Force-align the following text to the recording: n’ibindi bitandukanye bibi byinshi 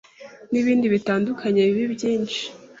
n’ibindi 0.51 0.85
bitandukanye 0.93 1.61
bibi 1.73 1.85
byinshi 1.95 2.41